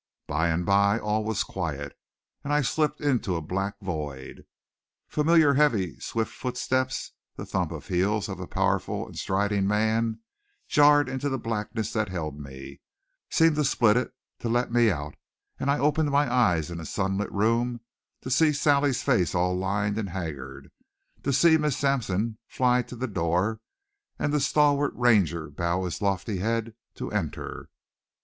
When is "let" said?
14.49-14.71